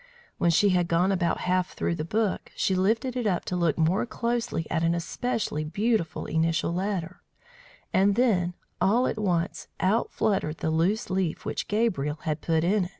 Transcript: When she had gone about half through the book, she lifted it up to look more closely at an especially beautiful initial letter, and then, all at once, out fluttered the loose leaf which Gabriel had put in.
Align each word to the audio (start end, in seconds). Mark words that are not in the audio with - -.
When 0.39 0.49
she 0.49 0.69
had 0.69 0.87
gone 0.87 1.11
about 1.11 1.41
half 1.41 1.73
through 1.73 1.93
the 1.93 2.03
book, 2.03 2.51
she 2.55 2.73
lifted 2.73 3.15
it 3.15 3.27
up 3.27 3.45
to 3.45 3.55
look 3.55 3.77
more 3.77 4.07
closely 4.07 4.65
at 4.71 4.81
an 4.81 4.95
especially 4.95 5.63
beautiful 5.63 6.25
initial 6.25 6.73
letter, 6.73 7.21
and 7.93 8.15
then, 8.15 8.55
all 8.81 9.05
at 9.05 9.19
once, 9.19 9.67
out 9.79 10.09
fluttered 10.11 10.57
the 10.57 10.71
loose 10.71 11.11
leaf 11.11 11.45
which 11.45 11.67
Gabriel 11.67 12.17
had 12.23 12.41
put 12.41 12.63
in. 12.63 12.89